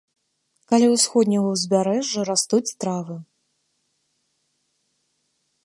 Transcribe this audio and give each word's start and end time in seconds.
Каля 0.71 0.87
ўсходняга 0.93 1.47
ўзбярэжжа 1.57 2.21
растуць 2.31 2.75
травы. 2.85 3.17